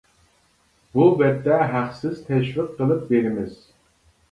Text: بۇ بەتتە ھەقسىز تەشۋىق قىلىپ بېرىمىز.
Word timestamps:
بۇ 0.95 1.05
بەتتە 1.19 1.59
ھەقسىز 1.75 2.25
تەشۋىق 2.31 2.75
قىلىپ 2.83 3.07
بېرىمىز. 3.13 3.57